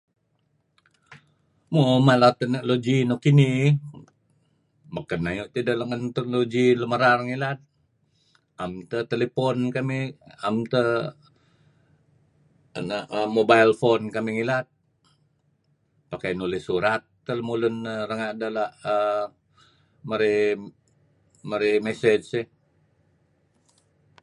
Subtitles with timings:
[1.73, 3.69] mo mala teknologi nuk kinih
[4.95, 7.59] beken ayu tideh let ngen teknologi lun merar ngilad
[8.63, 10.05] am teh talipon kamih
[10.47, 10.91] am teh
[13.17, 14.65] um mobile talipon kamih ngilad
[16.11, 17.75] pakai nulis surat teh lemulun
[18.09, 20.11] ranga deh la um
[21.49, 22.47] mare' message ieh